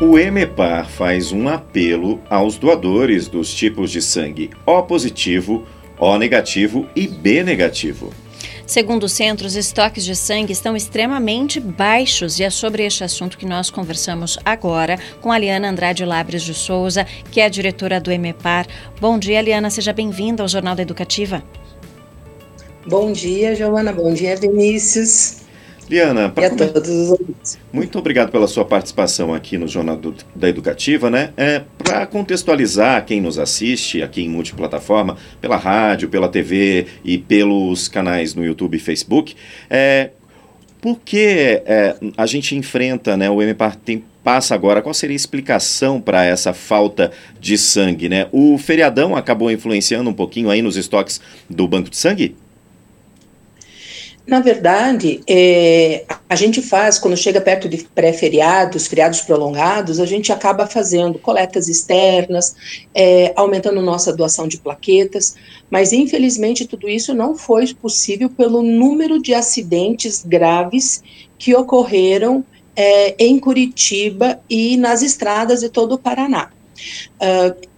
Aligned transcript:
O 0.00 0.18
EMEPAR 0.18 0.88
faz 0.88 1.30
um 1.30 1.46
apelo 1.46 2.22
aos 2.30 2.56
doadores 2.56 3.28
dos 3.28 3.52
tipos 3.52 3.90
de 3.90 4.00
sangue 4.00 4.48
O 4.64 4.82
positivo, 4.82 5.66
O 5.98 6.16
negativo 6.16 6.88
e 6.96 7.06
B 7.06 7.44
negativo. 7.44 8.10
Segundo 8.66 9.04
o 9.04 9.08
centro, 9.10 9.46
os 9.46 9.56
estoques 9.56 10.02
de 10.02 10.16
sangue 10.16 10.54
estão 10.54 10.74
extremamente 10.74 11.60
baixos 11.60 12.38
e 12.38 12.44
é 12.44 12.48
sobre 12.48 12.82
este 12.82 13.04
assunto 13.04 13.36
que 13.36 13.44
nós 13.44 13.68
conversamos 13.68 14.38
agora 14.42 14.98
com 15.20 15.30
a 15.30 15.36
Liana 15.36 15.68
Andrade 15.68 16.02
Labres 16.02 16.44
de 16.44 16.54
Souza, 16.54 17.06
que 17.30 17.38
é 17.38 17.44
a 17.44 17.50
diretora 17.50 18.00
do 18.00 18.10
EMEPAR. 18.10 18.66
Bom 18.98 19.18
dia, 19.18 19.42
Liana, 19.42 19.68
seja 19.68 19.92
bem-vinda 19.92 20.42
ao 20.42 20.48
Jornal 20.48 20.74
da 20.74 20.80
Educativa. 20.80 21.44
Bom 22.86 23.12
dia, 23.12 23.54
Joana. 23.54 23.92
Bom 23.92 24.14
dia, 24.14 24.34
Vinícius. 24.34 25.49
Liana, 25.90 26.32
e 26.36 26.44
a 26.44 26.50
todos 26.50 26.88
os 26.88 27.10
ouvintes. 27.10 27.58
Muito 27.72 27.98
obrigado 27.98 28.30
pela 28.30 28.46
sua 28.46 28.64
participação 28.64 29.34
aqui 29.34 29.58
no 29.58 29.66
Jornal 29.66 29.96
do, 29.96 30.14
da 30.36 30.48
Educativa, 30.48 31.10
né? 31.10 31.32
É, 31.36 31.62
Para 31.78 32.06
contextualizar 32.06 33.04
quem 33.04 33.20
nos 33.20 33.40
assiste 33.40 34.00
aqui 34.00 34.22
em 34.22 34.28
multiplataforma, 34.28 35.16
pela 35.40 35.56
rádio, 35.56 36.08
pela 36.08 36.28
TV 36.28 36.86
e 37.04 37.18
pelos 37.18 37.88
canais 37.88 38.36
no 38.36 38.44
YouTube 38.44 38.76
e 38.76 38.78
Facebook, 38.78 39.34
é, 39.68 40.10
por 40.80 41.00
que 41.00 41.60
é, 41.66 41.96
a 42.16 42.24
gente 42.24 42.54
enfrenta, 42.54 43.16
né, 43.16 43.28
o 43.28 43.42
MPAR 43.42 43.74
tem, 43.74 44.04
passa 44.22 44.54
agora, 44.54 44.80
qual 44.80 44.94
seria 44.94 45.14
a 45.14 45.16
explicação 45.16 46.00
para 46.00 46.24
essa 46.24 46.52
falta 46.52 47.10
de 47.40 47.58
sangue, 47.58 48.08
né? 48.08 48.28
O 48.30 48.56
feriadão 48.58 49.16
acabou 49.16 49.50
influenciando 49.50 50.08
um 50.08 50.14
pouquinho 50.14 50.50
aí 50.50 50.62
nos 50.62 50.76
estoques 50.76 51.20
do 51.48 51.66
banco 51.66 51.90
de 51.90 51.96
sangue? 51.96 52.36
Na 54.30 54.38
verdade, 54.38 55.20
é, 55.28 56.04
a 56.28 56.36
gente 56.36 56.62
faz, 56.62 57.00
quando 57.00 57.16
chega 57.16 57.40
perto 57.40 57.68
de 57.68 57.78
pré-feriados, 57.78 58.86
feriados 58.86 59.22
prolongados, 59.22 59.98
a 59.98 60.06
gente 60.06 60.32
acaba 60.32 60.68
fazendo 60.68 61.18
coletas 61.18 61.66
externas, 61.66 62.54
é, 62.94 63.32
aumentando 63.34 63.82
nossa 63.82 64.12
doação 64.12 64.46
de 64.46 64.58
plaquetas, 64.58 65.34
mas 65.68 65.92
infelizmente 65.92 66.64
tudo 66.64 66.88
isso 66.88 67.12
não 67.12 67.36
foi 67.36 67.74
possível 67.74 68.30
pelo 68.30 68.62
número 68.62 69.20
de 69.20 69.34
acidentes 69.34 70.24
graves 70.24 71.02
que 71.36 71.52
ocorreram 71.52 72.44
é, 72.76 73.16
em 73.18 73.36
Curitiba 73.36 74.38
e 74.48 74.76
nas 74.76 75.02
estradas 75.02 75.58
de 75.58 75.68
todo 75.68 75.96
o 75.96 75.98
Paraná. 75.98 76.50
Uh, 77.20 77.68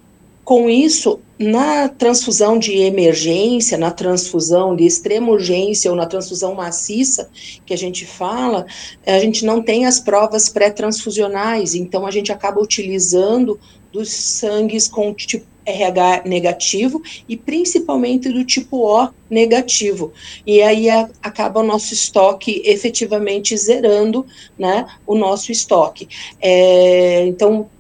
com 0.44 0.68
isso, 0.68 1.20
na 1.38 1.88
transfusão 1.88 2.58
de 2.58 2.76
emergência, 2.78 3.78
na 3.78 3.90
transfusão 3.90 4.74
de 4.74 4.84
extrema 4.84 5.30
urgência 5.30 5.90
ou 5.90 5.96
na 5.96 6.06
transfusão 6.06 6.54
maciça 6.54 7.30
que 7.64 7.72
a 7.72 7.78
gente 7.78 8.04
fala, 8.04 8.66
a 9.06 9.18
gente 9.18 9.44
não 9.44 9.62
tem 9.62 9.86
as 9.86 10.00
provas 10.00 10.48
pré-transfusionais, 10.48 11.74
então 11.74 12.06
a 12.06 12.10
gente 12.10 12.32
acaba 12.32 12.60
utilizando 12.60 13.58
dos 13.92 14.10
sangues 14.10 14.88
com 14.88 15.12
tipo 15.14 15.46
RH 15.64 16.22
negativo 16.26 17.00
e 17.28 17.36
principalmente 17.36 18.28
do 18.28 18.44
tipo 18.44 18.78
O 18.78 19.10
negativo. 19.30 20.12
E 20.46 20.60
aí 20.60 20.90
a, 20.90 21.08
acaba 21.22 21.60
o 21.60 21.62
nosso 21.62 21.94
estoque 21.94 22.62
efetivamente 22.64 23.56
zerando 23.56 24.26
né, 24.58 24.86
o 25.06 25.14
nosso 25.14 25.52
estoque. 25.52 26.08
É, 26.40 27.26
então, 27.26 27.70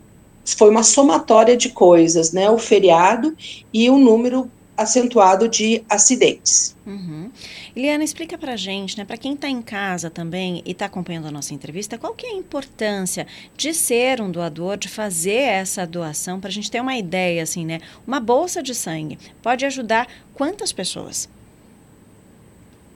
foi 0.44 0.70
uma 0.70 0.82
somatória 0.82 1.56
de 1.56 1.70
coisas, 1.70 2.32
né? 2.32 2.50
O 2.50 2.58
feriado 2.58 3.36
e 3.72 3.88
o 3.88 3.98
número 3.98 4.50
acentuado 4.76 5.48
de 5.48 5.82
acidentes. 5.88 6.74
Uhum. 6.86 7.30
Eliana, 7.74 8.02
explica 8.02 8.36
para 8.36 8.56
gente, 8.56 8.98
né, 8.98 9.04
para 9.04 9.16
quem 9.16 9.34
está 9.34 9.48
em 9.48 9.62
casa 9.62 10.10
também 10.10 10.62
e 10.64 10.72
está 10.72 10.86
acompanhando 10.86 11.26
a 11.26 11.30
nossa 11.30 11.54
entrevista, 11.54 11.98
qual 11.98 12.14
que 12.14 12.26
é 12.26 12.30
a 12.30 12.34
importância 12.34 13.26
de 13.56 13.72
ser 13.72 14.20
um 14.20 14.30
doador, 14.30 14.76
de 14.76 14.88
fazer 14.88 15.32
essa 15.32 15.86
doação, 15.86 16.40
para 16.40 16.48
a 16.48 16.52
gente 16.52 16.70
ter 16.70 16.80
uma 16.80 16.96
ideia, 16.96 17.42
assim, 17.42 17.64
né? 17.64 17.80
Uma 18.06 18.18
bolsa 18.18 18.62
de 18.62 18.74
sangue 18.74 19.18
pode 19.42 19.64
ajudar 19.64 20.08
quantas 20.34 20.72
pessoas? 20.72 21.28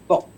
Bom, 0.09 0.29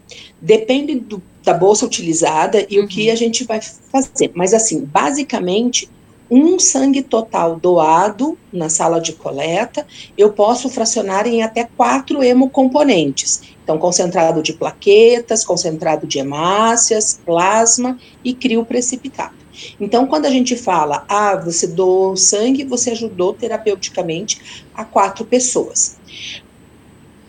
depende 0.41 0.97
do, 0.97 1.23
da 1.43 1.55
bolsa 1.55 1.87
utilizada 1.87 2.67
e 2.69 2.79
uhum. 2.79 2.85
o 2.85 2.89
que 2.89 3.07
uhum. 3.07 3.13
a 3.13 3.17
gente 3.17 3.45
vai 3.45 3.61
fazer. 3.61 4.33
Mas, 4.35 4.53
assim, 4.53 4.85
basicamente, 4.85 5.89
um 6.31 6.59
sangue 6.59 7.03
total 7.03 7.57
doado 7.57 8.39
na 8.53 8.69
sala 8.69 9.01
de 9.01 9.13
coleta, 9.13 9.87
eu 10.17 10.33
posso 10.33 10.69
fracionar 10.69 11.27
em 11.27 11.43
até 11.43 11.65
quatro 11.65 12.23
hemocomponentes. 12.23 13.43
Então, 13.63 13.79
concentrado 13.79 14.43
de 14.43 14.53
plaquetas, 14.53 15.45
concentrado 15.45 16.07
de 16.07 16.19
hemácias, 16.19 17.21
plasma 17.25 17.99
e 18.25 18.35
crio 18.35 18.65
precipitado. 18.65 19.37
Então, 19.81 20.07
quando 20.07 20.27
a 20.27 20.31
gente 20.31 20.57
fala, 20.57 21.05
ah, 21.09 21.37
você 21.37 21.67
doou 21.67 22.17
sangue, 22.17 22.65
você 22.65 22.91
ajudou 22.91 23.35
terapeuticamente 23.35 24.65
a 24.75 24.85
quatro 24.85 25.25
pessoas. 25.25 25.99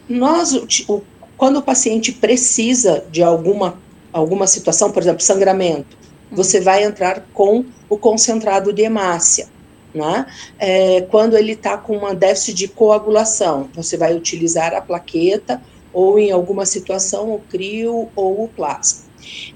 Nós, 0.08 0.54
o, 0.88 1.02
quando 1.38 1.58
o 1.58 1.62
paciente 1.62 2.12
precisa 2.12 3.04
de 3.12 3.24
alguma, 3.24 3.80
alguma 4.14 4.48
situação, 4.48 4.92
por 4.92 5.02
exemplo, 5.02 5.22
sangramento, 5.22 5.98
você 6.32 6.60
vai 6.60 6.84
entrar 6.84 7.26
com 7.34 7.66
o 7.90 7.98
concentrado 7.98 8.72
de 8.72 8.84
hemácia. 8.84 9.48
Né? 9.94 10.26
É, 10.60 11.02
quando 11.10 11.36
ele 11.36 11.54
está 11.54 11.76
com 11.78 11.98
uma 11.98 12.14
déficit 12.14 12.54
de 12.54 12.68
coagulação, 12.68 13.70
você 13.74 13.98
vai 13.98 14.16
utilizar 14.16 14.74
a 14.74 14.82
plaqueta 14.82 15.62
ou, 15.92 16.20
em 16.20 16.32
alguma 16.32 16.66
situação, 16.66 17.34
o 17.34 17.40
crio 17.40 18.10
ou 18.16 18.44
o 18.44 18.48
plasma. 18.48 19.09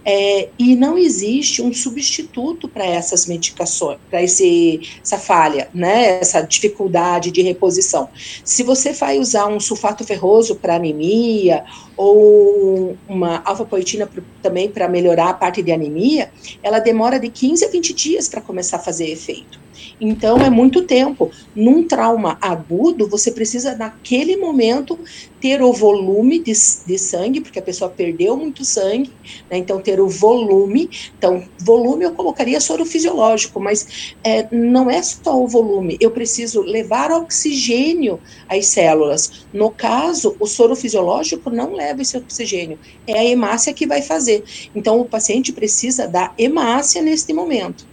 É, 0.05 0.49
e 0.59 0.75
não 0.75 0.97
existe 0.97 1.61
um 1.61 1.73
substituto 1.73 2.67
para 2.67 2.85
essas 2.85 3.25
medicações, 3.25 3.97
para 4.09 4.21
essa 4.21 5.17
falha, 5.17 5.69
né, 5.73 6.19
essa 6.19 6.41
dificuldade 6.41 7.31
de 7.31 7.41
reposição. 7.41 8.09
Se 8.43 8.63
você 8.63 8.93
vai 8.93 9.17
usar 9.19 9.47
um 9.47 9.59
sulfato 9.59 10.03
ferroso 10.03 10.55
para 10.55 10.75
anemia 10.75 11.63
ou 11.95 12.97
uma 13.07 13.41
alfa-poetina 13.45 14.09
também 14.41 14.69
para 14.69 14.89
melhorar 14.89 15.29
a 15.29 15.33
parte 15.33 15.61
de 15.61 15.71
anemia, 15.71 16.31
ela 16.61 16.79
demora 16.79 17.19
de 17.19 17.29
15 17.29 17.65
a 17.65 17.69
20 17.69 17.93
dias 17.93 18.27
para 18.27 18.41
começar 18.41 18.77
a 18.77 18.79
fazer 18.79 19.09
efeito. 19.09 19.62
Então, 19.99 20.37
é 20.37 20.49
muito 20.49 20.83
tempo. 20.83 21.31
Num 21.55 21.87
trauma 21.87 22.37
agudo, 22.41 23.07
você 23.07 23.31
precisa, 23.31 23.75
naquele 23.75 24.37
momento, 24.37 24.99
ter 25.43 25.61
o 25.61 25.73
volume 25.73 26.39
de, 26.39 26.53
de 26.53 26.97
sangue, 26.97 27.41
porque 27.41 27.59
a 27.59 27.61
pessoa 27.61 27.91
perdeu 27.91 28.37
muito 28.37 28.63
sangue, 28.63 29.11
né? 29.51 29.57
então 29.57 29.81
ter 29.81 29.99
o 29.99 30.07
volume. 30.07 30.89
Então, 31.17 31.43
volume 31.59 32.05
eu 32.05 32.13
colocaria 32.13 32.61
soro 32.61 32.85
fisiológico, 32.85 33.59
mas 33.59 34.15
é, 34.23 34.47
não 34.55 34.89
é 34.89 35.03
só 35.03 35.37
o 35.37 35.45
volume, 35.45 35.97
eu 35.99 36.11
preciso 36.11 36.61
levar 36.61 37.11
oxigênio 37.11 38.21
às 38.47 38.67
células. 38.67 39.45
No 39.51 39.69
caso, 39.69 40.37
o 40.39 40.47
soro 40.47 40.77
fisiológico 40.77 41.49
não 41.49 41.73
leva 41.73 42.01
esse 42.01 42.15
oxigênio, 42.15 42.79
é 43.05 43.19
a 43.19 43.25
hemácia 43.25 43.73
que 43.73 43.85
vai 43.85 44.01
fazer. 44.01 44.45
Então, 44.73 45.01
o 45.01 45.05
paciente 45.05 45.51
precisa 45.51 46.07
da 46.07 46.33
hemácia 46.37 47.01
neste 47.01 47.33
momento. 47.33 47.85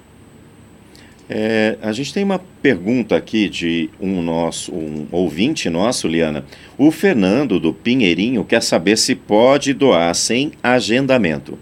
É, 1.33 1.79
a 1.81 1.93
gente 1.93 2.13
tem 2.13 2.25
uma 2.25 2.41
pergunta 2.61 3.15
aqui 3.15 3.49
de 3.49 3.89
um 4.01 4.21
nosso, 4.21 4.75
um 4.75 5.07
ouvinte 5.13 5.71
nosso, 5.71 6.09
Liana. 6.09 6.45
O 6.77 6.91
Fernando 6.91 7.61
do 7.61 7.73
Pinheirinho 7.73 8.45
quer 8.45 8.61
saber 8.61 8.99
se 8.99 9.15
pode 9.15 9.73
doar 9.73 10.13
sem 10.17 10.51
agendamento. 10.61 11.57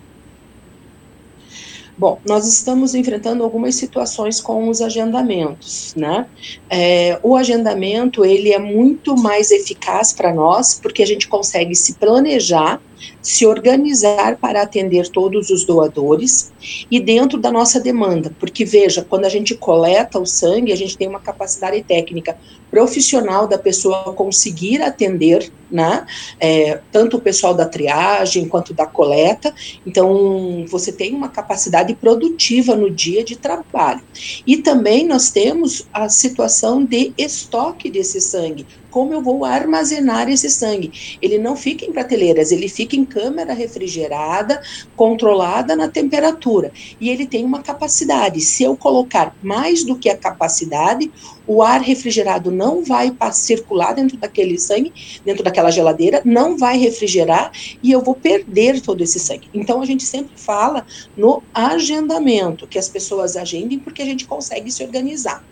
Bom, 1.98 2.18
nós 2.24 2.46
estamos 2.46 2.94
enfrentando 2.94 3.44
algumas 3.44 3.74
situações 3.74 4.40
com 4.40 4.70
os 4.70 4.80
agendamentos, 4.80 5.92
né? 5.94 6.26
É, 6.70 7.18
o 7.22 7.36
agendamento 7.36 8.24
ele 8.24 8.52
é 8.52 8.58
muito 8.58 9.16
mais 9.16 9.50
eficaz 9.50 10.14
para 10.14 10.32
nós 10.32 10.78
porque 10.80 11.02
a 11.02 11.06
gente 11.06 11.28
consegue 11.28 11.74
se 11.74 11.94
planejar 11.96 12.80
se 13.20 13.46
organizar 13.46 14.36
para 14.36 14.62
atender 14.62 15.08
todos 15.08 15.50
os 15.50 15.64
doadores 15.64 16.52
e 16.90 17.00
dentro 17.00 17.38
da 17.38 17.50
nossa 17.50 17.80
demanda, 17.80 18.32
porque 18.38 18.64
veja, 18.64 19.04
quando 19.08 19.24
a 19.24 19.28
gente 19.28 19.54
coleta 19.54 20.18
o 20.18 20.26
sangue, 20.26 20.72
a 20.72 20.76
gente 20.76 20.96
tem 20.96 21.08
uma 21.08 21.20
capacidade 21.20 21.82
técnica 21.82 22.36
profissional 22.70 23.46
da 23.46 23.58
pessoa 23.58 24.12
conseguir 24.12 24.82
atender, 24.82 25.50
né, 25.70 26.06
é, 26.38 26.80
tanto 26.92 27.16
o 27.16 27.20
pessoal 27.20 27.54
da 27.54 27.66
triagem 27.66 28.48
quanto 28.48 28.74
da 28.74 28.86
coleta, 28.86 29.54
então 29.86 30.64
você 30.68 30.92
tem 30.92 31.14
uma 31.14 31.28
capacidade 31.28 31.94
produtiva 31.94 32.74
no 32.74 32.90
dia 32.90 33.24
de 33.24 33.36
trabalho. 33.36 34.02
E 34.46 34.58
também 34.58 35.06
nós 35.06 35.30
temos 35.30 35.86
a 35.92 36.08
situação 36.08 36.84
de 36.84 37.12
estoque 37.16 37.90
desse 37.90 38.20
sangue, 38.20 38.66
como 38.90 39.12
eu 39.12 39.22
vou 39.22 39.44
armazenar 39.44 40.28
esse 40.28 40.50
sangue. 40.50 41.18
Ele 41.20 41.38
não 41.38 41.56
fica 41.56 41.84
em 41.84 41.92
prateleiras, 41.92 42.52
ele 42.52 42.68
fica 42.68 42.96
em 42.96 43.04
câmara 43.04 43.52
refrigerada, 43.52 44.60
controlada 44.96 45.76
na 45.76 45.88
temperatura. 45.88 46.72
E 47.00 47.08
ele 47.08 47.26
tem 47.26 47.44
uma 47.44 47.62
capacidade. 47.62 48.40
Se 48.40 48.62
eu 48.62 48.76
colocar 48.76 49.36
mais 49.42 49.84
do 49.84 49.96
que 49.96 50.08
a 50.08 50.16
capacidade, 50.16 51.10
o 51.46 51.62
ar 51.62 51.80
refrigerado 51.80 52.50
não 52.50 52.84
vai 52.84 53.10
circular 53.32 53.94
dentro 53.94 54.18
daquele 54.18 54.58
sangue, 54.58 54.92
dentro 55.24 55.42
daquela 55.42 55.70
geladeira, 55.70 56.20
não 56.24 56.58
vai 56.58 56.76
refrigerar 56.76 57.50
e 57.82 57.90
eu 57.90 58.02
vou 58.02 58.14
perder 58.14 58.82
todo 58.82 59.02
esse 59.02 59.18
sangue. 59.18 59.48
Então 59.54 59.80
a 59.80 59.86
gente 59.86 60.04
sempre 60.04 60.32
fala 60.36 60.86
no 61.16 61.42
agendamento, 61.54 62.66
que 62.66 62.78
as 62.78 62.88
pessoas 62.88 63.36
agendem 63.36 63.78
porque 63.78 64.02
a 64.02 64.04
gente 64.04 64.26
consegue 64.26 64.70
se 64.70 64.82
organizar. 64.82 65.42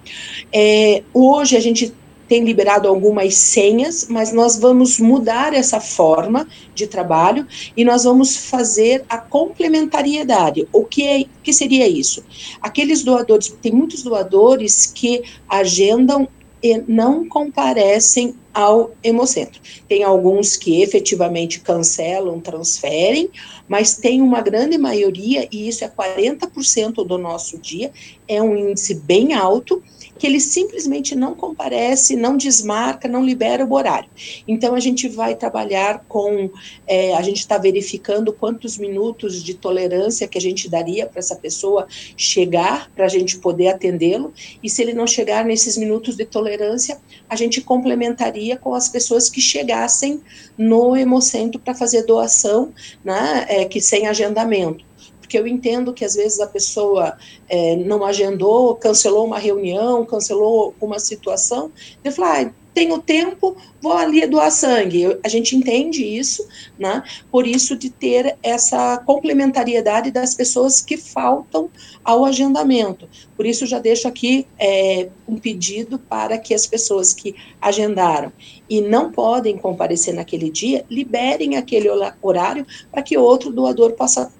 É, 0.52 1.02
hoje 1.14 1.56
a 1.56 1.60
gente 1.60 1.94
tem 2.28 2.44
liberado 2.44 2.88
algumas 2.88 3.34
senhas, 3.34 4.06
mas 4.08 4.32
nós 4.32 4.58
vamos 4.58 4.99
mudar 4.99 5.55
essa 5.55 5.81
forma 5.81 6.46
de 6.75 6.87
trabalho 6.87 7.46
e 7.76 7.84
nós 7.84 8.05
vamos 8.05 8.37
fazer 8.37 9.05
a 9.08 9.19
complementariedade. 9.19 10.67
O 10.73 10.84
que, 10.84 11.06
é, 11.06 11.25
que 11.43 11.52
seria 11.52 11.88
isso? 11.88 12.25
Aqueles 12.61 13.02
doadores, 13.02 13.55
tem 13.62 13.73
muitos 13.73 14.02
doadores 14.02 14.87
que 14.87 15.23
agendam 15.49 16.28
e 16.62 16.82
não 16.88 17.28
comparecem 17.28 18.34
ao 18.52 18.93
hemocentro. 19.02 19.61
Tem 19.87 20.02
alguns 20.02 20.56
que 20.56 20.81
efetivamente 20.81 21.61
cancelam, 21.61 22.40
transferem, 22.40 23.29
mas 23.69 23.96
tem 23.96 24.22
uma 24.22 24.40
grande 24.40 24.79
maioria, 24.79 25.46
e 25.52 25.69
isso 25.69 25.84
é 25.84 25.88
40% 25.88 27.06
do 27.06 27.19
nosso 27.19 27.58
dia, 27.58 27.93
é 28.26 28.43
um 28.43 28.56
índice 28.56 28.94
bem 28.94 29.34
alto, 29.34 29.82
que 30.18 30.26
ele 30.26 30.40
simplesmente 30.40 31.14
não 31.14 31.34
comparece, 31.34 32.16
não 32.16 32.36
desmarca, 32.36 33.08
não 33.08 33.24
libera 33.24 33.64
o 33.64 33.72
horário. 33.72 34.08
Então 34.46 34.74
a 34.74 34.80
gente 34.80 35.08
vai 35.08 35.34
trabalhar 35.34 36.04
com, 36.08 36.50
é, 36.86 37.14
a 37.14 37.22
gente 37.22 37.38
está 37.38 37.58
verificando 37.58 38.32
quantos 38.32 38.78
minutos 38.78 39.42
de 39.42 39.54
tolerância 39.54 40.28
que 40.28 40.38
a 40.38 40.40
gente 40.40 40.68
daria 40.68 41.06
para 41.06 41.18
essa 41.18 41.36
pessoa 41.36 41.86
chegar, 42.16 42.90
para 42.94 43.04
a 43.04 43.08
gente 43.08 43.38
poder 43.38 43.68
atendê-lo, 43.68 44.32
e 44.62 44.70
se 44.70 44.82
ele 44.82 44.94
não 44.94 45.06
chegar 45.06 45.44
nesses 45.44 45.76
minutos 45.76 46.16
de 46.16 46.24
tolerância, 46.24 46.98
a 47.28 47.36
gente 47.36 47.60
complementaria 47.60 48.56
com 48.56 48.74
as 48.74 48.88
pessoas 48.88 49.28
que 49.28 49.40
chegassem 49.40 50.20
no 50.56 50.96
hemocentro 50.96 51.60
para 51.60 51.74
fazer 51.74 52.04
doação, 52.04 52.72
né, 53.04 53.46
é, 53.48 53.64
que 53.64 53.80
sem 53.80 54.06
agendamento 54.06 54.85
porque 55.26 55.37
eu 55.37 55.46
entendo 55.46 55.93
que 55.93 56.05
às 56.05 56.14
vezes 56.14 56.38
a 56.38 56.46
pessoa 56.46 57.19
é, 57.49 57.75
não 57.75 58.05
agendou, 58.05 58.76
cancelou 58.76 59.26
uma 59.26 59.40
reunião, 59.40 60.06
cancelou 60.06 60.73
uma 60.81 61.00
situação, 61.00 61.73
eu 62.05 62.12
falo, 62.12 62.49
ah, 62.49 62.52
tenho 62.73 63.00
tempo, 63.00 63.56
vou 63.81 63.94
ali 63.94 64.26
doar 64.26 64.50
sangue. 64.50 65.00
Eu, 65.00 65.19
a 65.25 65.28
gente 65.28 65.56
entende 65.56 66.05
isso, 66.05 66.46
né? 66.78 67.02
Por 67.31 67.46
isso 67.46 67.75
de 67.75 67.88
ter 67.88 68.37
essa 68.43 68.99
complementariedade 68.99 70.11
das 70.11 70.34
pessoas 70.34 70.82
que 70.82 70.99
faltam 70.99 71.70
ao 72.05 72.26
agendamento. 72.26 73.08
Por 73.34 73.46
isso 73.46 73.64
já 73.64 73.79
deixo 73.79 74.06
aqui 74.06 74.46
é, 74.58 75.08
um 75.26 75.38
pedido 75.38 75.99
para 75.99 76.37
que 76.37 76.52
as 76.52 76.67
pessoas 76.67 77.14
que 77.14 77.34
agendaram 77.62 78.31
e 78.69 78.82
não 78.82 79.11
podem 79.11 79.56
comparecer 79.56 80.12
naquele 80.12 80.50
dia, 80.50 80.84
liberem 80.90 81.56
aquele 81.56 81.88
horário 82.20 82.67
para 82.93 83.00
que 83.02 83.17
outro 83.17 83.50
doador 83.50 83.93
possa 83.93 84.31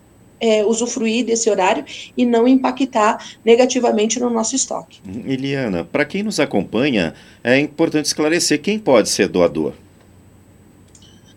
é, 0.41 0.65
usufruir 0.65 1.25
desse 1.25 1.49
horário 1.49 1.85
e 2.17 2.25
não 2.25 2.47
impactar 2.47 3.25
negativamente 3.45 4.21
no 4.21 4.31
nosso 4.31 4.55
estoque. 4.55 5.01
Uhum. 5.07 5.23
Eliana, 5.27 5.85
para 5.85 6.05
quem 6.05 6.23
nos 6.23 6.39
acompanha, 6.41 7.15
é 7.43 7.59
importante 7.59 8.07
esclarecer 8.07 8.61
quem 8.61 8.79
pode 8.79 9.09
ser 9.09 9.29
doador. 9.29 9.73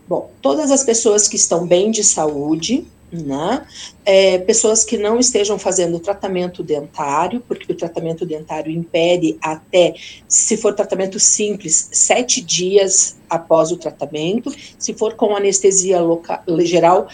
Bom, 0.08 0.32
todas 0.42 0.72
as 0.72 0.84
pessoas 0.84 1.28
que 1.28 1.36
estão 1.36 1.68
bem 1.68 1.92
de 1.92 2.04
saúde, 2.04 2.84
né? 3.12 3.66
É, 4.06 4.38
pessoas 4.40 4.84
que 4.84 4.98
não 4.98 5.20
estejam 5.20 5.58
fazendo 5.58 6.00
tratamento 6.00 6.64
dentário, 6.64 7.42
porque 7.48 7.72
o 7.72 7.76
tratamento 7.76 8.26
dentário 8.26 8.72
impede 8.72 9.38
até, 9.42 9.94
se 10.28 10.58
for 10.58 10.74
tratamento 10.74 11.20
simples, 11.20 11.90
sete 11.92 12.42
dias 12.42 13.18
após 13.30 13.72
o 13.72 13.78
tratamento, 13.78 14.52
se 14.78 14.94
for 14.94 15.16
com 15.16 15.36
anestesia 15.36 16.00
local, 16.00 16.44
geral, 16.62 17.08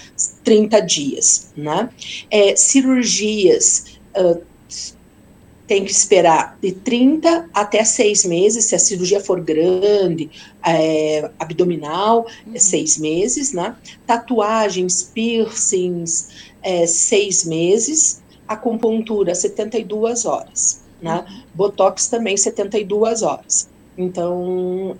30 0.43 0.79
dias, 0.81 1.51
né? 1.55 1.89
É, 2.29 2.55
cirurgias, 2.55 3.97
uh, 4.17 4.41
tem 5.67 5.83
que 5.83 5.91
esperar 5.91 6.57
de 6.61 6.71
30 6.71 7.49
até 7.53 7.83
6 7.83 8.25
meses, 8.25 8.65
se 8.65 8.75
a 8.75 8.79
cirurgia 8.79 9.19
for 9.19 9.41
grande, 9.41 10.29
é, 10.65 11.29
abdominal, 11.39 12.27
uhum. 12.45 12.53
seis 12.59 12.97
meses, 12.97 13.51
né? 13.51 13.75
Tatuagens, 14.05 15.03
piercings, 15.13 16.29
é, 16.61 16.85
seis 16.85 17.45
meses. 17.45 18.23
Acupuntura, 18.47 19.33
72 19.33 20.25
horas, 20.25 20.81
né? 21.01 21.25
Uhum. 21.27 21.41
Botox 21.55 22.07
também 22.07 22.37
72 22.37 23.23
horas. 23.23 23.67
Então, 23.97 24.95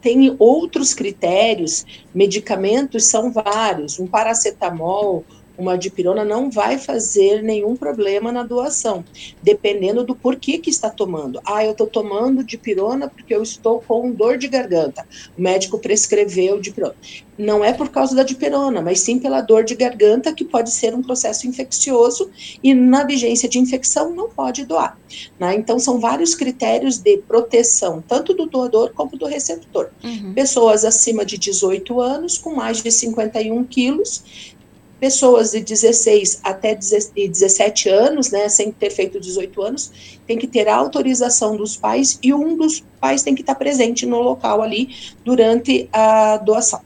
tem 0.00 0.34
outros 0.38 0.94
critérios, 0.94 1.84
medicamentos 2.14 3.04
são 3.04 3.30
vários, 3.30 3.98
um 3.98 4.06
paracetamol, 4.06 5.24
uma 5.58 5.76
dipirona 5.76 6.24
não 6.24 6.50
vai 6.50 6.78
fazer 6.78 7.42
nenhum 7.42 7.76
problema 7.76 8.30
na 8.30 8.42
doação, 8.42 9.04
dependendo 9.42 10.04
do 10.04 10.14
porquê 10.14 10.58
que 10.58 10.70
está 10.70 10.90
tomando. 10.90 11.40
Ah, 11.44 11.64
eu 11.64 11.72
estou 11.72 11.86
tomando 11.86 12.44
dipirona 12.44 13.08
porque 13.08 13.34
eu 13.34 13.42
estou 13.42 13.80
com 13.80 14.10
dor 14.10 14.38
de 14.38 14.48
garganta. 14.48 15.06
O 15.36 15.42
médico 15.42 15.78
prescreveu 15.78 16.60
dipirona. 16.60 16.94
Não 17.38 17.62
é 17.62 17.72
por 17.72 17.90
causa 17.90 18.16
da 18.16 18.22
dipirona, 18.22 18.80
mas 18.80 19.00
sim 19.00 19.18
pela 19.18 19.42
dor 19.42 19.62
de 19.62 19.74
garganta, 19.74 20.32
que 20.32 20.44
pode 20.44 20.70
ser 20.70 20.94
um 20.94 21.02
processo 21.02 21.46
infeccioso, 21.46 22.30
e 22.62 22.72
na 22.72 23.04
vigência 23.04 23.46
de 23.48 23.58
infecção 23.58 24.14
não 24.14 24.30
pode 24.30 24.64
doar. 24.64 24.98
Né? 25.38 25.54
Então, 25.54 25.78
são 25.78 26.00
vários 26.00 26.34
critérios 26.34 26.98
de 26.98 27.18
proteção, 27.18 28.02
tanto 28.06 28.32
do 28.32 28.46
doador 28.46 28.92
como 28.94 29.18
do 29.18 29.26
receptor. 29.26 29.90
Uhum. 30.02 30.32
Pessoas 30.32 30.84
acima 30.84 31.26
de 31.26 31.36
18 31.36 32.00
anos, 32.00 32.38
com 32.38 32.54
mais 32.54 32.82
de 32.82 32.90
51 32.90 33.64
quilos, 33.64 34.55
pessoas 34.98 35.52
de 35.52 35.60
16 35.60 36.40
até 36.42 36.74
17 36.74 37.88
anos, 37.88 38.30
né, 38.30 38.48
sem 38.48 38.72
ter 38.72 38.90
feito 38.90 39.20
18 39.20 39.62
anos, 39.62 40.18
tem 40.26 40.38
que 40.38 40.46
ter 40.46 40.68
a 40.68 40.76
autorização 40.76 41.56
dos 41.56 41.76
pais 41.76 42.18
e 42.22 42.32
um 42.32 42.56
dos 42.56 42.82
pais 43.00 43.22
tem 43.22 43.34
que 43.34 43.42
estar 43.42 43.54
presente 43.54 44.06
no 44.06 44.20
local 44.20 44.62
ali 44.62 44.88
durante 45.24 45.88
a 45.92 46.38
doação. 46.38 46.80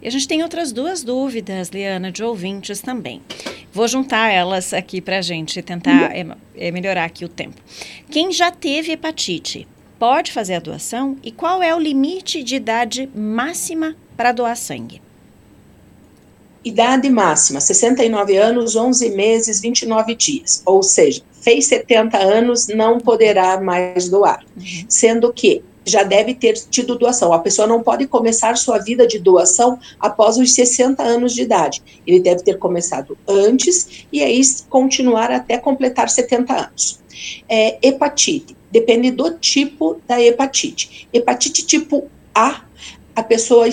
E 0.00 0.08
a 0.08 0.10
gente 0.10 0.26
tem 0.26 0.42
outras 0.42 0.72
duas 0.72 1.02
dúvidas, 1.04 1.68
Liana, 1.68 2.10
de 2.10 2.24
ouvintes 2.24 2.80
também. 2.80 3.22
Vou 3.72 3.86
juntar 3.86 4.30
elas 4.30 4.74
aqui 4.74 5.00
para 5.00 5.18
a 5.18 5.22
gente 5.22 5.62
tentar 5.62 6.10
uhum. 6.10 6.34
é, 6.56 6.70
melhorar 6.70 7.04
aqui 7.04 7.24
o 7.24 7.28
tempo. 7.28 7.60
Quem 8.10 8.32
já 8.32 8.50
teve 8.50 8.92
hepatite 8.92 9.66
pode 9.98 10.32
fazer 10.32 10.54
a 10.54 10.58
doação 10.58 11.16
e 11.22 11.30
qual 11.30 11.62
é 11.62 11.74
o 11.74 11.78
limite 11.78 12.42
de 12.42 12.56
idade 12.56 13.08
máxima 13.14 13.96
para 14.16 14.32
doar 14.32 14.56
sangue? 14.56 15.00
Idade 16.64 17.08
máxima, 17.10 17.60
69 17.60 18.36
anos, 18.36 18.76
11 18.76 19.10
meses, 19.10 19.60
29 19.60 20.14
dias. 20.14 20.62
Ou 20.64 20.82
seja, 20.82 21.22
fez 21.40 21.66
70 21.66 22.16
anos, 22.18 22.68
não 22.68 22.98
poderá 22.98 23.60
mais 23.60 24.08
doar. 24.08 24.44
Uhum. 24.56 24.84
Sendo 24.88 25.32
que 25.32 25.62
já 25.84 26.02
deve 26.02 26.34
ter 26.34 26.54
tido 26.54 26.96
doação. 26.96 27.32
A 27.32 27.38
pessoa 27.38 27.66
não 27.66 27.82
pode 27.82 28.06
começar 28.06 28.56
sua 28.56 28.78
vida 28.78 29.06
de 29.06 29.18
doação 29.18 29.78
após 29.98 30.38
os 30.38 30.52
60 30.52 31.02
anos 31.02 31.34
de 31.34 31.42
idade. 31.42 31.82
Ele 32.06 32.20
deve 32.20 32.42
ter 32.42 32.58
começado 32.58 33.18
antes 33.26 34.06
e 34.12 34.22
aí 34.22 34.40
continuar 34.68 35.30
até 35.30 35.58
completar 35.58 36.08
70 36.08 36.54
anos. 36.54 37.00
É, 37.48 37.78
hepatite. 37.82 38.56
Depende 38.70 39.10
do 39.10 39.32
tipo 39.32 40.00
da 40.06 40.20
hepatite. 40.20 41.08
Hepatite 41.12 41.66
tipo 41.66 42.08
A, 42.34 42.62
a 43.14 43.22
pessoa 43.22 43.68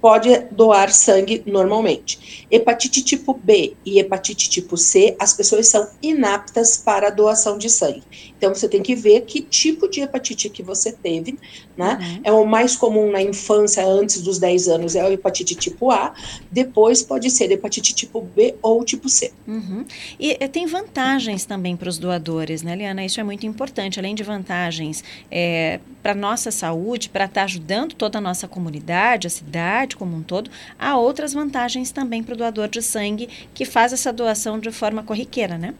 pode 0.00 0.36
doar 0.50 0.92
sangue 0.92 1.42
normalmente. 1.46 2.46
Hepatite 2.50 3.02
tipo 3.02 3.34
B 3.34 3.74
e 3.84 3.98
hepatite 3.98 4.48
tipo 4.48 4.76
C, 4.76 5.16
as 5.18 5.32
pessoas 5.34 5.68
são 5.68 5.88
inaptas 6.02 6.76
para 6.76 7.08
a 7.08 7.10
doação 7.10 7.58
de 7.58 7.68
sangue. 7.68 8.02
Então 8.36 8.54
você 8.54 8.68
tem 8.68 8.82
que 8.82 8.94
ver 8.94 9.22
que 9.22 9.40
tipo 9.40 9.88
de 9.88 10.00
hepatite 10.00 10.48
que 10.48 10.62
você 10.62 10.92
teve, 10.92 11.38
né? 11.76 11.98
Uhum. 12.00 12.20
É 12.24 12.32
o 12.32 12.46
mais 12.46 12.76
comum 12.76 13.10
na 13.10 13.20
infância, 13.20 13.84
antes 13.84 14.22
dos 14.22 14.38
10 14.38 14.68
anos, 14.68 14.94
é 14.94 15.00
a 15.00 15.10
hepatite 15.10 15.54
tipo 15.54 15.90
A, 15.90 16.14
depois 16.50 17.02
pode 17.02 17.30
ser 17.30 17.50
hepatite 17.50 17.92
tipo 17.92 18.20
B 18.20 18.54
ou 18.62 18.84
tipo 18.84 19.08
C. 19.08 19.32
Uhum. 19.46 19.84
E, 20.18 20.36
e, 20.40 20.48
tem 20.48 20.66
vantagens 20.66 21.44
também 21.44 21.76
para 21.76 21.88
os 21.88 21.98
doadores, 21.98 22.62
né, 22.62 22.76
Liana? 22.76 23.04
Isso 23.04 23.20
é 23.20 23.24
muito 23.24 23.46
importante, 23.46 23.98
além 23.98 24.14
de 24.14 24.22
vantagens 24.22 25.02
é, 25.30 25.80
para 26.02 26.12
a 26.12 26.14
nossa 26.14 26.50
saúde, 26.50 27.08
para 27.08 27.24
estar 27.24 27.40
tá 27.40 27.44
ajudando 27.44 27.94
toda 27.94 28.18
a 28.18 28.20
nossa 28.20 28.46
comunidade, 28.46 29.26
a 29.26 29.30
cidade 29.30 29.87
como 29.96 30.16
um 30.16 30.22
todo, 30.22 30.50
há 30.78 30.98
outras 30.98 31.32
vantagens 31.32 31.90
também 31.90 32.22
para 32.22 32.34
o 32.34 32.36
doador 32.36 32.68
de 32.68 32.82
sangue 32.82 33.28
que 33.54 33.64
faz 33.64 33.92
essa 33.92 34.12
doação 34.12 34.58
de 34.58 34.70
forma 34.70 35.02
corriqueira, 35.02 35.56
né? 35.56 35.74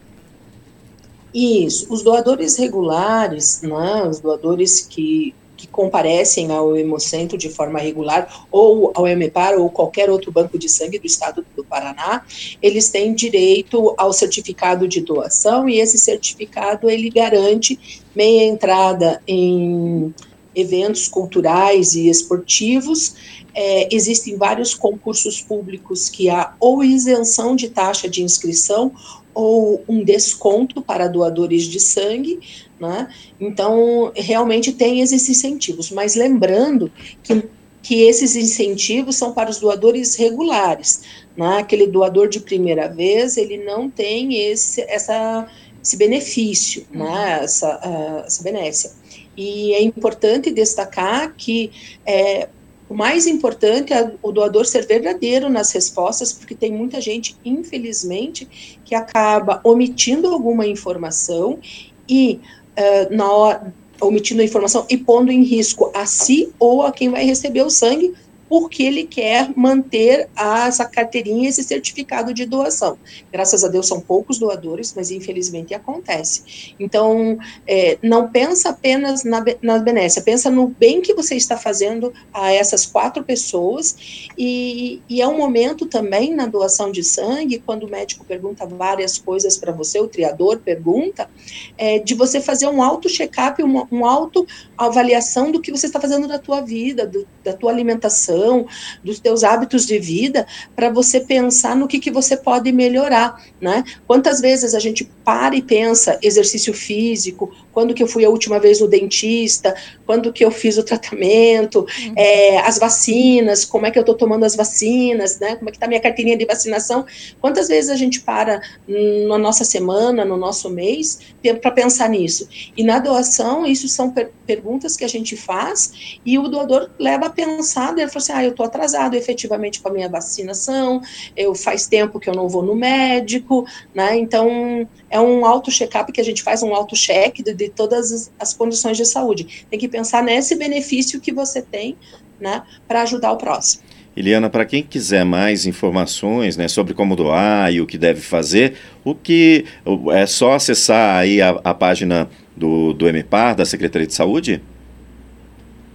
Isso. 1.35 1.87
Os 1.93 2.03
doadores 2.03 2.57
regulares, 2.57 3.61
né, 3.62 4.05
os 4.09 4.21
doadores 4.21 4.81
que, 4.81 5.35
que 5.57 5.67
comparecem 5.67 6.50
ao 6.50 6.77
Hemocentro 6.77 7.37
de 7.37 7.50
forma 7.50 7.79
regular, 7.79 8.47
ou 8.50 8.91
ao 8.95 9.07
Hemepar, 9.07 9.55
ou 9.59 9.69
qualquer 9.69 10.09
outro 10.11 10.33
banco 10.33 10.59
de 10.59 10.69
sangue 10.69 10.99
do 10.99 11.07
estado 11.07 11.45
do 11.55 11.65
Paraná, 11.65 12.25
eles 12.62 12.88
têm 12.88 13.15
direito 13.15 13.95
ao 13.99 14.12
certificado 14.12 14.88
de 14.88 15.00
doação, 15.00 15.69
e 15.69 15.79
esse 15.81 15.99
certificado, 15.99 16.88
ele 16.88 17.11
garante 17.11 17.79
meia 18.15 18.45
entrada 18.45 19.23
em 19.27 20.15
eventos 20.61 21.09
culturais 21.09 21.95
e 21.95 22.09
esportivos. 22.09 23.15
É, 23.55 23.95
existem 23.95 24.37
vários 24.37 24.75
concursos 24.75 25.41
públicos 25.41 26.09
que 26.09 26.29
há 26.29 26.55
ou 26.61 26.85
isenção 26.85 27.57
de 27.57 27.69
taxa 27.69 28.09
de 28.09 28.23
inscrição 28.23 28.93
ou 29.35 29.85
um 29.88 30.03
desconto 30.03 30.83
para 30.83 31.07
doadores 31.07 31.62
de 31.65 31.79
sangue, 31.79 32.41
né? 32.81 33.09
Então, 33.41 34.11
realmente 34.17 34.73
tem 34.73 35.00
esses 35.00 35.29
incentivos, 35.29 35.93
mas 35.93 36.17
lembrando 36.17 36.91
que, 37.23 37.45
que 37.81 38.03
esses 38.03 38.35
incentivos 38.35 39.15
são 39.15 39.33
para 39.33 39.49
os 39.49 39.59
doadores 39.59 40.17
regulares, 40.17 41.03
né? 41.37 41.59
Aquele 41.59 41.87
doador 41.87 42.29
de 42.29 42.41
primeira 42.41 42.88
vez, 42.88 43.37
ele 43.37 43.59
não 43.59 43.88
tem 43.88 44.50
esse, 44.50 44.81
essa, 44.83 45.47
esse 45.81 45.97
benefício, 45.97 46.85
né? 46.91 47.41
Essa, 47.43 47.77
uh, 47.77 48.27
essa 48.27 48.43
benécia. 48.43 48.91
E 49.38 49.73
é 49.73 49.80
importante 49.80 50.50
destacar 50.50 51.33
que 51.37 51.71
é, 52.04 52.49
o 52.88 52.95
mais 52.95 53.25
importante 53.28 53.92
é 53.92 54.12
o 54.21 54.33
doador 54.33 54.66
ser 54.66 54.85
verdadeiro 54.85 55.49
nas 55.49 55.71
respostas, 55.71 56.33
porque 56.33 56.57
tem 56.57 56.73
muita 56.73 57.00
gente, 57.00 57.37
infelizmente, 57.45 58.49
que 58.85 58.97
acaba 58.97 59.61
omitindo 59.62 60.26
alguma 60.26 60.66
informação 60.66 61.61
e 62.09 62.40
uh, 62.76 63.14
na 63.14 63.30
hora, 63.30 63.75
omitindo 64.00 64.42
a 64.42 64.45
informação 64.45 64.85
e 64.90 64.97
pondo 64.97 65.30
em 65.30 65.45
risco 65.45 65.92
a 65.95 66.04
si 66.04 66.52
ou 66.59 66.83
a 66.83 66.90
quem 66.90 67.09
vai 67.09 67.25
receber 67.25 67.62
o 67.62 67.71
sangue, 67.71 68.14
porque 68.49 68.83
ele 68.83 69.05
quer 69.05 69.50
manter 69.57 70.28
essa 70.67 70.85
carteirinha, 70.85 71.49
esse 71.49 71.62
certificado 71.62 72.33
de 72.33 72.47
doação. 72.47 72.97
Graças 73.31 73.64
a 73.64 73.69
Deus 73.69 73.87
são 73.87 74.00
poucos 74.00 74.38
doadores, 74.38 74.95
mas 74.97 75.11
infelizmente 75.11 75.75
acontece. 75.75 76.75
Então, 76.78 77.38
é, 77.67 77.99
não 78.02 78.31
pensa 78.31 78.71
apenas 78.71 79.25
na, 79.25 79.45
na 79.61 79.78
benécia, 79.78 80.23
pensa 80.23 80.50
no 80.50 80.69
bem 80.69 81.00
que 81.00 81.14
você 81.14 81.35
está 81.35 81.57
fazendo 81.57 82.12
a 82.33 82.52
essas 82.52 82.87
quatro 82.87 83.23
pessoas, 83.23 84.28
e, 84.38 85.02
e 85.09 85.21
é 85.21 85.26
um 85.26 85.37
momento 85.37 85.87
também 85.87 86.35
na 86.35 86.47
doação 86.47 86.90
de 86.90 87.02
sangue, 87.02 87.62
quando 87.64 87.85
o 87.85 87.90
médico 87.90 88.25
pergunta 88.25 88.64
várias 88.64 89.19
coisas 89.19 89.57
para 89.57 89.73
você, 89.73 90.00
o 90.00 90.09
triador 90.09 90.59
pergunta, 90.59 91.28
é, 91.76 91.99
de 91.99 92.14
você 92.14 92.40
fazer 92.40 92.69
um 92.69 92.83
auto-check-up, 92.83 93.62
uma 93.62 93.88
um 93.90 94.07
auto-avaliação 94.07 95.50
do 95.50 95.61
que 95.61 95.71
você 95.71 95.87
está 95.87 96.00
fazendo 96.00 96.28
da 96.28 96.38
tua 96.38 96.61
vida, 96.61 97.07
do, 97.07 97.26
da 97.43 97.52
tua 97.52 97.71
alimentação, 97.71 98.38
alimentação, 98.38 98.66
dos 99.02 99.21
teus 99.21 99.45
hábitos 99.45 99.87
de 99.87 99.99
vida, 99.99 100.47
para 100.75 100.90
você 100.90 101.21
pensar 101.21 101.76
no 101.76 101.88
que, 101.88 101.99
que 101.99 102.11
você 102.11 102.37
pode 102.37 102.71
melhorar, 102.73 103.42
né? 103.61 103.85
Quantas 104.07 104.40
vezes 104.40 104.75
a 104.75 104.78
gente 104.78 105.09
para 105.25 105.57
e 105.57 105.62
pensa 105.62 106.18
exercício 106.23 106.73
físico, 106.73 107.52
quando 107.73 107.95
que 107.95 108.02
eu 108.02 108.07
fui 108.07 108.25
a 108.25 108.30
última 108.30 108.59
vez 108.59 108.80
no 108.80 108.88
dentista, 108.88 109.75
quando 110.07 110.33
que 110.33 110.45
eu 110.45 110.50
fiz 110.50 110.78
o 110.78 110.83
tratamento, 110.83 111.80
uhum. 111.80 112.14
é, 112.16 112.59
as 112.61 112.78
vacinas, 112.78 113.64
como 113.64 113.87
é 113.87 113.90
que 113.90 113.99
eu 113.99 114.02
estou 114.02 114.14
tomando 114.14 114.45
as 114.45 114.57
vacinas, 114.57 115.38
né? 115.38 115.57
Como 115.57 115.68
é 115.68 115.73
que 115.73 115.76
está 115.76 115.87
minha 115.87 116.00
carteirinha 116.00 116.37
de 116.37 116.47
vacinação? 116.47 117.04
Quantas 117.40 117.68
vezes 117.68 117.90
a 117.90 117.97
gente 117.97 118.21
para 118.21 118.61
na 118.88 119.38
nossa 119.38 119.64
semana, 119.64 120.25
no 120.25 120.37
nosso 120.37 120.71
mês, 120.71 121.21
para 121.61 121.71
pensar 121.71 122.09
nisso? 122.09 122.49
E 122.76 122.83
na 122.83 122.99
doação, 122.99 123.66
isso 123.66 123.88
são 123.88 124.11
per 124.11 124.30
perguntas 124.47 124.97
que 124.97 125.04
a 125.04 125.09
gente 125.09 125.37
faz 125.37 126.18
e 126.25 126.38
o 126.38 126.49
doador 126.49 126.88
leva 126.99 127.26
a 127.26 127.30
pensar, 127.30 127.92
ele 127.99 128.09
fala 128.09 128.21
assim, 128.28 128.32
ah, 128.32 128.44
eu 128.44 128.50
estou 128.50 128.66
atrasado 128.66 129.14
efetivamente 129.14 129.80
com 129.80 129.88
a 129.88 129.92
minha 129.92 130.08
vacinação, 130.08 131.00
eu 131.37 131.54
faz 131.54 131.87
tempo 131.87 132.20
que 132.20 132.28
eu 132.28 132.35
não 132.35 132.49
vou 132.49 132.62
no 132.62 132.75
médico, 132.75 133.66
né? 133.94 134.16
Então, 134.18 134.87
é 135.11 135.20
um 135.20 135.44
auto-check-up 135.44 136.12
que 136.12 136.20
a 136.20 136.25
gente 136.25 136.42
faz 136.42 136.62
um 136.62 136.75
auto-check 136.75 137.42
de, 137.42 137.54
de, 137.54 137.68
todas 137.68 138.12
as, 138.12 138.32
as, 138.38 138.54
condições 138.54 138.97
de 138.97 139.04
saúde. 139.04 139.66
Tem 139.70 139.78
que 139.78 139.88
pensar 139.88 140.23
nesse 140.23 140.54
benefício 140.54 141.20
que 141.20 141.32
você 141.32 141.62
tem, 141.62 141.97
né, 142.40 142.62
para 142.87 143.02
ajudar 143.02 143.32
o 143.32 143.37
próximo. 143.37 143.82
Eliana, 144.16 144.50
para 144.50 144.64
quem 144.64 144.82
quiser 144.82 145.25
mais 145.25 145.64
informações 145.64 146.56
né, 146.56 146.66
sobre 146.66 146.92
como 146.92 147.14
doar 147.14 147.73
e 147.73 147.80
o 147.80 147.87
que 147.87 147.97
deve 147.97 148.20
fazer, 148.20 148.75
o 149.04 149.14
que 149.14 149.64
é 150.12 150.26
só 150.26 150.54
acessar 150.54 151.16
aí 151.16 151.40
a, 151.40 151.50
a 151.62 151.73
página 151.73 152.28
do, 152.56 152.92
do 152.92 153.06
MPAR, 153.06 153.54
da 153.54 153.64
Secretaria 153.64 154.08
de 154.08 154.14
Saúde? 154.14 154.61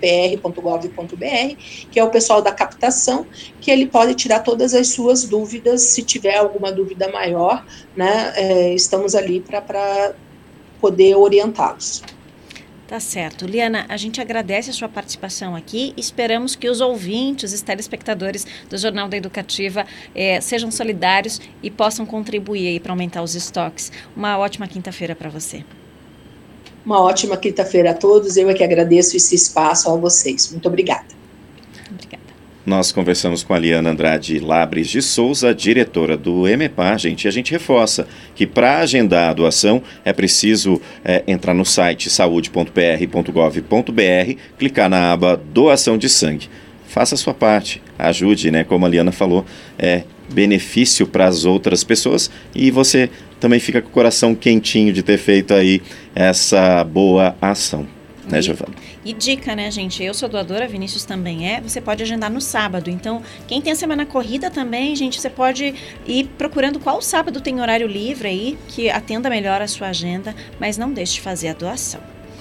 que 1.90 2.00
é 2.00 2.04
o 2.04 2.10
pessoal 2.10 2.42
da 2.42 2.50
captação, 2.50 3.24
que 3.60 3.70
ele 3.70 3.86
pode 3.86 4.14
tirar 4.16 4.40
todas 4.40 4.74
as 4.74 4.88
suas 4.88 5.24
dúvidas, 5.24 5.82
se 5.82 6.02
tiver 6.02 6.36
alguma 6.36 6.72
dúvida 6.72 7.08
maior, 7.10 7.64
né, 7.96 8.32
é, 8.34 8.74
estamos 8.74 9.14
ali 9.14 9.40
para 9.40 9.60
poder 10.82 11.14
orientá-los. 11.14 12.02
Tá 12.88 13.00
certo. 13.00 13.46
Liana, 13.46 13.86
a 13.88 13.96
gente 13.96 14.20
agradece 14.20 14.68
a 14.68 14.72
sua 14.72 14.88
participação 14.88 15.56
aqui. 15.56 15.94
Esperamos 15.96 16.54
que 16.54 16.68
os 16.68 16.82
ouvintes, 16.82 17.50
os 17.50 17.62
telespectadores 17.62 18.46
do 18.68 18.76
Jornal 18.76 19.08
da 19.08 19.16
Educativa 19.16 19.86
eh, 20.14 20.38
sejam 20.42 20.70
solidários 20.70 21.40
e 21.62 21.70
possam 21.70 22.04
contribuir 22.04 22.80
para 22.80 22.92
aumentar 22.92 23.22
os 23.22 23.34
estoques. 23.34 23.90
Uma 24.14 24.36
ótima 24.36 24.68
quinta-feira 24.68 25.16
para 25.16 25.30
você. 25.30 25.64
Uma 26.84 27.00
ótima 27.00 27.36
quinta-feira 27.38 27.92
a 27.92 27.94
todos. 27.94 28.36
Eu 28.36 28.50
é 28.50 28.54
que 28.54 28.62
agradeço 28.62 29.16
esse 29.16 29.34
espaço 29.34 29.88
a 29.88 29.96
vocês. 29.96 30.50
Muito 30.50 30.68
obrigada. 30.68 31.21
Nós 32.64 32.92
conversamos 32.92 33.42
com 33.42 33.54
a 33.54 33.58
Liana 33.58 33.90
Andrade 33.90 34.38
Labres 34.38 34.88
de 34.88 35.02
Souza, 35.02 35.52
diretora 35.52 36.16
do 36.16 36.42
MEPAR, 36.42 36.96
gente, 36.96 37.24
e 37.24 37.28
a 37.28 37.30
gente 37.32 37.50
reforça 37.50 38.06
que 38.36 38.46
para 38.46 38.78
agendar 38.78 39.30
a 39.30 39.32
doação 39.32 39.82
é 40.04 40.12
preciso 40.12 40.80
é, 41.04 41.24
entrar 41.26 41.54
no 41.54 41.64
site 41.64 42.08
saúde.pr.gov.br, 42.08 44.36
clicar 44.56 44.88
na 44.88 45.12
aba 45.12 45.36
Doação 45.36 45.98
de 45.98 46.08
Sangue. 46.08 46.48
Faça 46.86 47.16
a 47.16 47.18
sua 47.18 47.34
parte, 47.34 47.82
ajude, 47.98 48.52
né? 48.52 48.62
Como 48.62 48.86
a 48.86 48.88
Liana 48.88 49.10
falou, 49.10 49.44
é 49.76 50.04
benefício 50.32 51.04
para 51.04 51.26
as 51.26 51.44
outras 51.44 51.82
pessoas 51.82 52.30
e 52.54 52.70
você 52.70 53.10
também 53.40 53.58
fica 53.58 53.82
com 53.82 53.88
o 53.88 53.92
coração 53.92 54.36
quentinho 54.36 54.92
de 54.92 55.02
ter 55.02 55.18
feito 55.18 55.52
aí 55.52 55.82
essa 56.14 56.84
boa 56.84 57.34
ação. 57.40 57.88
Né, 58.28 58.40
Giovana? 58.40 58.74
E 59.04 59.12
dica, 59.12 59.54
né, 59.56 59.70
gente? 59.70 60.02
Eu 60.02 60.14
sou 60.14 60.28
doadora, 60.28 60.68
Vinícius 60.68 61.04
também 61.04 61.50
é. 61.50 61.60
Você 61.60 61.80
pode 61.80 62.02
agendar 62.02 62.30
no 62.30 62.40
sábado. 62.40 62.88
Então, 62.88 63.22
quem 63.48 63.60
tem 63.60 63.72
a 63.72 63.76
semana 63.76 64.06
corrida 64.06 64.50
também, 64.50 64.94
gente, 64.94 65.20
você 65.20 65.28
pode 65.28 65.74
ir 66.06 66.24
procurando 66.38 66.78
qual 66.78 67.02
sábado 67.02 67.40
tem 67.40 67.60
horário 67.60 67.86
livre 67.86 68.28
aí, 68.28 68.58
que 68.68 68.88
atenda 68.88 69.28
melhor 69.28 69.60
a 69.60 69.66
sua 69.66 69.88
agenda, 69.88 70.34
mas 70.60 70.78
não 70.78 70.92
deixe 70.92 71.14
de 71.14 71.20
fazer 71.20 71.48
a 71.48 71.54
doação. 71.54 72.00